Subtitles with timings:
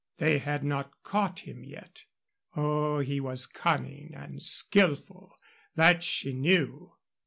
[0.17, 2.05] They had not caught him yet.
[2.55, 5.35] Oh, he was cunning and skillful;
[5.75, 6.95] that she knew.